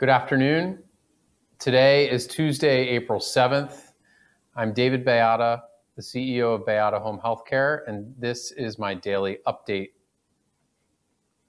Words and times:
Good 0.00 0.08
afternoon. 0.08 0.82
Today 1.58 2.08
is 2.08 2.26
Tuesday, 2.26 2.88
April 2.88 3.20
7th. 3.20 3.92
I'm 4.56 4.72
David 4.72 5.04
Baiada, 5.04 5.60
the 5.94 6.00
CEO 6.00 6.54
of 6.54 6.62
BAYADA 6.62 7.02
Home 7.02 7.20
Healthcare, 7.22 7.80
and 7.86 8.14
this 8.18 8.50
is 8.52 8.78
my 8.78 8.94
daily 8.94 9.40
update. 9.46 9.90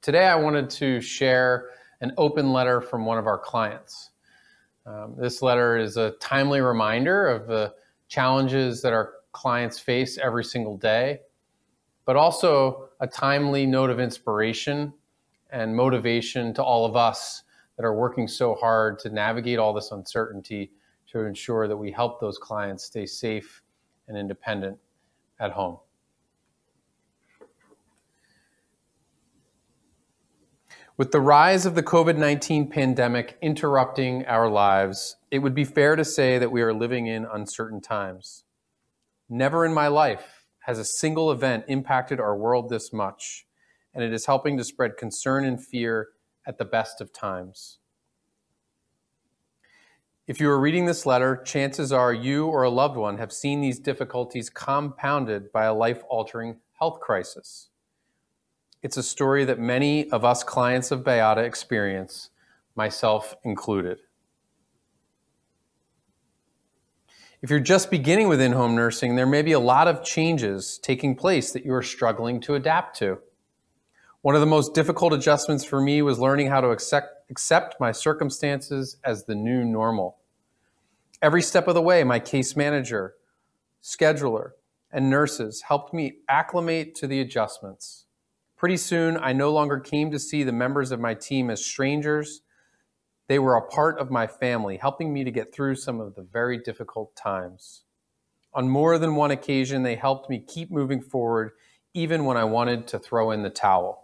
Today, 0.00 0.26
I 0.26 0.34
wanted 0.34 0.70
to 0.70 1.00
share 1.00 1.68
an 2.00 2.14
open 2.18 2.52
letter 2.52 2.80
from 2.80 3.06
one 3.06 3.16
of 3.16 3.28
our 3.28 3.38
clients. 3.38 4.10
Um, 4.86 5.14
this 5.16 5.40
letter 5.40 5.76
is 5.76 5.96
a 5.96 6.10
timely 6.18 6.60
reminder 6.60 7.28
of 7.28 7.46
the 7.46 7.72
challenges 8.08 8.82
that 8.82 8.92
our 8.92 9.12
clients 9.30 9.78
face 9.78 10.18
every 10.18 10.42
single 10.42 10.76
day, 10.76 11.20
but 12.06 12.16
also 12.16 12.88
a 12.98 13.06
timely 13.06 13.66
note 13.66 13.90
of 13.90 14.00
inspiration 14.00 14.92
and 15.50 15.76
motivation 15.76 16.52
to 16.54 16.64
all 16.64 16.84
of 16.84 16.96
us 16.96 17.44
that 17.76 17.84
are 17.84 17.94
working 17.94 18.28
so 18.28 18.54
hard 18.54 18.98
to 19.00 19.10
navigate 19.10 19.58
all 19.58 19.72
this 19.72 19.90
uncertainty 19.92 20.70
to 21.10 21.20
ensure 21.20 21.68
that 21.68 21.76
we 21.76 21.90
help 21.90 22.20
those 22.20 22.38
clients 22.38 22.84
stay 22.84 23.06
safe 23.06 23.62
and 24.08 24.16
independent 24.16 24.78
at 25.40 25.52
home. 25.52 25.78
With 30.96 31.10
the 31.10 31.20
rise 31.20 31.64
of 31.64 31.74
the 31.74 31.82
COVID 31.82 32.18
19 32.18 32.68
pandemic 32.68 33.38
interrupting 33.40 34.26
our 34.26 34.48
lives, 34.48 35.16
it 35.30 35.38
would 35.38 35.54
be 35.54 35.64
fair 35.64 35.96
to 35.96 36.04
say 36.04 36.38
that 36.38 36.52
we 36.52 36.62
are 36.62 36.74
living 36.74 37.06
in 37.06 37.24
uncertain 37.24 37.80
times. 37.80 38.44
Never 39.28 39.64
in 39.64 39.72
my 39.72 39.88
life 39.88 40.44
has 40.60 40.78
a 40.78 40.84
single 40.84 41.32
event 41.32 41.64
impacted 41.66 42.20
our 42.20 42.36
world 42.36 42.68
this 42.68 42.92
much, 42.92 43.46
and 43.94 44.04
it 44.04 44.12
is 44.12 44.26
helping 44.26 44.58
to 44.58 44.64
spread 44.64 44.96
concern 44.96 45.44
and 45.44 45.64
fear 45.64 46.10
at 46.46 46.58
the 46.58 46.64
best 46.64 47.00
of 47.00 47.12
times. 47.12 47.78
If 50.26 50.40
you 50.40 50.48
are 50.50 50.60
reading 50.60 50.86
this 50.86 51.04
letter, 51.04 51.42
chances 51.44 51.92
are 51.92 52.14
you 52.14 52.46
or 52.46 52.62
a 52.62 52.70
loved 52.70 52.96
one 52.96 53.18
have 53.18 53.32
seen 53.32 53.60
these 53.60 53.80
difficulties 53.80 54.48
compounded 54.48 55.50
by 55.52 55.64
a 55.64 55.74
life 55.74 56.02
altering 56.08 56.58
health 56.78 57.00
crisis. 57.00 57.70
It's 58.82 58.96
a 58.96 59.02
story 59.02 59.44
that 59.44 59.58
many 59.58 60.10
of 60.10 60.24
us 60.24 60.42
clients 60.44 60.90
of 60.90 61.04
BAYADA 61.04 61.44
experience, 61.44 62.30
myself 62.74 63.34
included. 63.44 63.98
If 67.42 67.50
you're 67.50 67.58
just 67.58 67.90
beginning 67.90 68.28
with 68.28 68.40
in 68.40 68.52
home 68.52 68.76
nursing, 68.76 69.16
there 69.16 69.26
may 69.26 69.42
be 69.42 69.52
a 69.52 69.60
lot 69.60 69.88
of 69.88 70.04
changes 70.04 70.78
taking 70.78 71.16
place 71.16 71.52
that 71.52 71.64
you 71.64 71.74
are 71.74 71.82
struggling 71.82 72.40
to 72.42 72.54
adapt 72.54 72.96
to. 72.98 73.18
One 74.22 74.36
of 74.36 74.40
the 74.40 74.46
most 74.46 74.72
difficult 74.72 75.12
adjustments 75.12 75.64
for 75.64 75.80
me 75.80 76.00
was 76.00 76.20
learning 76.20 76.46
how 76.46 76.60
to 76.60 76.70
accept, 76.70 77.28
accept 77.28 77.80
my 77.80 77.90
circumstances 77.90 78.96
as 79.02 79.24
the 79.24 79.34
new 79.34 79.64
normal. 79.64 80.18
Every 81.20 81.42
step 81.42 81.66
of 81.66 81.74
the 81.74 81.82
way, 81.82 82.04
my 82.04 82.20
case 82.20 82.54
manager, 82.54 83.14
scheduler, 83.82 84.50
and 84.92 85.10
nurses 85.10 85.62
helped 85.62 85.92
me 85.92 86.18
acclimate 86.28 86.94
to 86.96 87.08
the 87.08 87.20
adjustments. 87.20 88.04
Pretty 88.56 88.76
soon, 88.76 89.16
I 89.16 89.32
no 89.32 89.50
longer 89.50 89.80
came 89.80 90.12
to 90.12 90.20
see 90.20 90.44
the 90.44 90.52
members 90.52 90.92
of 90.92 91.00
my 91.00 91.14
team 91.14 91.50
as 91.50 91.64
strangers. 91.64 92.42
They 93.26 93.40
were 93.40 93.56
a 93.56 93.66
part 93.66 93.98
of 93.98 94.12
my 94.12 94.28
family, 94.28 94.76
helping 94.76 95.12
me 95.12 95.24
to 95.24 95.32
get 95.32 95.52
through 95.52 95.74
some 95.74 96.00
of 96.00 96.14
the 96.14 96.22
very 96.22 96.58
difficult 96.58 97.16
times. 97.16 97.82
On 98.54 98.68
more 98.68 98.98
than 98.98 99.16
one 99.16 99.32
occasion, 99.32 99.82
they 99.82 99.96
helped 99.96 100.30
me 100.30 100.38
keep 100.38 100.70
moving 100.70 101.00
forward, 101.00 101.50
even 101.92 102.24
when 102.24 102.36
I 102.36 102.44
wanted 102.44 102.86
to 102.88 103.00
throw 103.00 103.32
in 103.32 103.42
the 103.42 103.50
towel. 103.50 104.01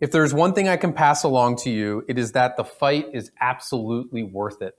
If 0.00 0.12
there's 0.12 0.32
one 0.32 0.52
thing 0.52 0.68
I 0.68 0.76
can 0.76 0.92
pass 0.92 1.24
along 1.24 1.56
to 1.56 1.70
you, 1.70 2.04
it 2.08 2.18
is 2.18 2.32
that 2.32 2.56
the 2.56 2.64
fight 2.64 3.06
is 3.12 3.32
absolutely 3.40 4.22
worth 4.22 4.62
it. 4.62 4.76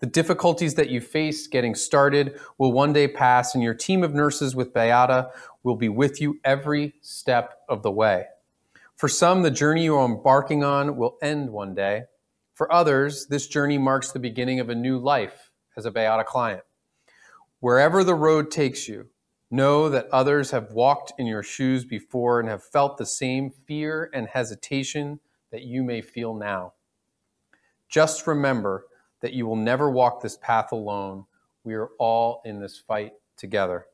The 0.00 0.06
difficulties 0.06 0.74
that 0.74 0.90
you 0.90 1.00
face 1.00 1.46
getting 1.46 1.76
started 1.76 2.38
will 2.56 2.72
one 2.72 2.92
day 2.92 3.06
pass, 3.06 3.54
and 3.54 3.62
your 3.62 3.74
team 3.74 4.02
of 4.02 4.14
nurses 4.14 4.56
with 4.56 4.72
BAYADA 4.72 5.30
will 5.62 5.76
be 5.76 5.88
with 5.88 6.20
you 6.20 6.40
every 6.44 6.94
step 7.00 7.60
of 7.68 7.82
the 7.82 7.92
way. 7.92 8.24
For 8.96 9.08
some, 9.08 9.42
the 9.42 9.52
journey 9.52 9.84
you 9.84 9.96
are 9.96 10.04
embarking 10.04 10.64
on 10.64 10.96
will 10.96 11.16
end 11.22 11.50
one 11.50 11.74
day. 11.74 12.04
For 12.54 12.72
others, 12.72 13.28
this 13.28 13.46
journey 13.46 13.78
marks 13.78 14.10
the 14.10 14.18
beginning 14.18 14.58
of 14.58 14.68
a 14.68 14.74
new 14.74 14.98
life 14.98 15.52
as 15.76 15.86
a 15.86 15.92
BAYADA 15.92 16.24
client. 16.26 16.62
Wherever 17.60 18.02
the 18.02 18.16
road 18.16 18.50
takes 18.50 18.88
you, 18.88 19.06
Know 19.50 19.88
that 19.88 20.08
others 20.12 20.50
have 20.50 20.72
walked 20.72 21.12
in 21.18 21.26
your 21.26 21.42
shoes 21.42 21.84
before 21.84 22.38
and 22.38 22.48
have 22.48 22.62
felt 22.62 22.98
the 22.98 23.06
same 23.06 23.50
fear 23.50 24.10
and 24.12 24.28
hesitation 24.28 25.20
that 25.50 25.62
you 25.62 25.82
may 25.82 26.02
feel 26.02 26.34
now. 26.34 26.74
Just 27.88 28.26
remember 28.26 28.84
that 29.20 29.32
you 29.32 29.46
will 29.46 29.56
never 29.56 29.90
walk 29.90 30.20
this 30.20 30.36
path 30.36 30.70
alone. 30.70 31.24
We 31.64 31.74
are 31.74 31.88
all 31.98 32.42
in 32.44 32.60
this 32.60 32.78
fight 32.78 33.12
together. 33.36 33.86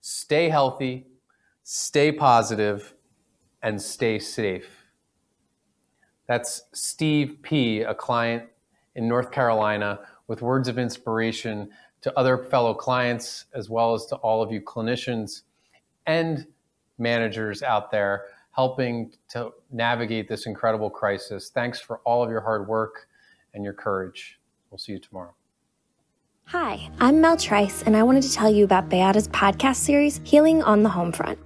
Stay 0.00 0.48
healthy, 0.48 1.06
stay 1.62 2.10
positive, 2.10 2.94
and 3.62 3.80
stay 3.80 4.18
safe. 4.18 4.86
That's 6.26 6.62
Steve 6.72 7.38
P., 7.42 7.82
a 7.82 7.94
client 7.94 8.44
in 8.94 9.06
North 9.06 9.30
Carolina, 9.30 10.00
with 10.26 10.42
words 10.42 10.68
of 10.68 10.78
inspiration 10.78 11.70
to 12.02 12.18
other 12.18 12.38
fellow 12.38 12.74
clients, 12.74 13.46
as 13.54 13.68
well 13.68 13.94
as 13.94 14.06
to 14.06 14.16
all 14.16 14.42
of 14.42 14.50
you 14.50 14.60
clinicians 14.60 15.42
and 16.06 16.46
managers 16.98 17.62
out 17.62 17.90
there 17.90 18.26
helping 18.52 19.12
to 19.28 19.50
navigate 19.70 20.28
this 20.28 20.46
incredible 20.46 20.90
crisis. 20.90 21.50
Thanks 21.50 21.80
for 21.80 21.98
all 21.98 22.22
of 22.22 22.30
your 22.30 22.40
hard 22.40 22.66
work 22.66 23.06
and 23.54 23.64
your 23.64 23.72
courage. 23.72 24.38
We'll 24.70 24.78
see 24.78 24.92
you 24.92 24.98
tomorrow. 24.98 25.34
Hi, 26.46 26.90
I'm 26.98 27.20
Mel 27.20 27.36
Trice, 27.36 27.82
and 27.84 27.96
I 27.96 28.02
wanted 28.02 28.24
to 28.24 28.32
tell 28.32 28.50
you 28.50 28.64
about 28.64 28.88
BAYADA's 28.88 29.28
podcast 29.28 29.76
series, 29.76 30.20
Healing 30.24 30.62
on 30.62 30.82
the 30.82 30.88
Home 30.88 31.12
Front. 31.12 31.38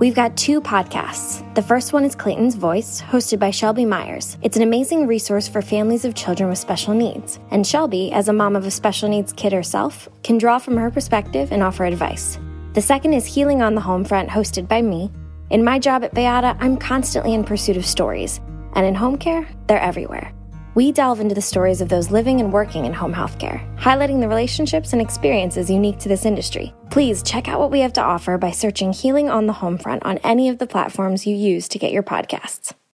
We've 0.00 0.14
got 0.14 0.34
two 0.34 0.62
podcasts. 0.62 1.44
The 1.54 1.60
first 1.60 1.92
one 1.92 2.06
is 2.06 2.14
Clayton's 2.14 2.54
Voice, 2.54 3.02
hosted 3.02 3.38
by 3.38 3.50
Shelby 3.50 3.84
Myers. 3.84 4.38
It's 4.40 4.56
an 4.56 4.62
amazing 4.62 5.06
resource 5.06 5.46
for 5.46 5.60
families 5.60 6.06
of 6.06 6.14
children 6.14 6.48
with 6.48 6.58
special 6.58 6.94
needs. 6.94 7.38
And 7.50 7.66
Shelby, 7.66 8.10
as 8.10 8.28
a 8.28 8.32
mom 8.32 8.56
of 8.56 8.64
a 8.64 8.70
special 8.70 9.10
needs 9.10 9.30
kid 9.30 9.52
herself, 9.52 10.08
can 10.22 10.38
draw 10.38 10.58
from 10.58 10.78
her 10.78 10.90
perspective 10.90 11.52
and 11.52 11.62
offer 11.62 11.84
advice. 11.84 12.38
The 12.72 12.80
second 12.80 13.12
is 13.12 13.26
Healing 13.26 13.60
on 13.60 13.74
the 13.74 13.82
Home 13.82 14.06
Front, 14.06 14.30
hosted 14.30 14.66
by 14.66 14.80
me. 14.80 15.12
In 15.50 15.62
my 15.62 15.78
job 15.78 16.02
at 16.02 16.14
BAYADA, 16.14 16.56
I'm 16.60 16.78
constantly 16.78 17.34
in 17.34 17.44
pursuit 17.44 17.76
of 17.76 17.84
stories. 17.84 18.40
And 18.72 18.86
in 18.86 18.94
home 18.94 19.18
care, 19.18 19.46
they're 19.66 19.82
everywhere. 19.82 20.32
We 20.80 20.92
delve 20.92 21.20
into 21.20 21.34
the 21.34 21.42
stories 21.42 21.82
of 21.82 21.90
those 21.90 22.10
living 22.10 22.40
and 22.40 22.50
working 22.50 22.86
in 22.86 22.94
home 22.94 23.12
healthcare, 23.12 23.60
highlighting 23.76 24.18
the 24.18 24.28
relationships 24.28 24.94
and 24.94 25.02
experiences 25.02 25.68
unique 25.68 25.98
to 25.98 26.08
this 26.08 26.24
industry. 26.24 26.72
Please 26.90 27.22
check 27.22 27.48
out 27.48 27.60
what 27.60 27.70
we 27.70 27.80
have 27.80 27.92
to 27.92 28.00
offer 28.00 28.38
by 28.38 28.50
searching 28.50 28.90
Healing 28.90 29.28
on 29.28 29.46
the 29.46 29.52
Home 29.52 29.76
Front 29.76 30.06
on 30.06 30.16
any 30.24 30.48
of 30.48 30.56
the 30.56 30.66
platforms 30.66 31.26
you 31.26 31.36
use 31.36 31.68
to 31.68 31.78
get 31.78 31.92
your 31.92 32.02
podcasts. 32.02 32.72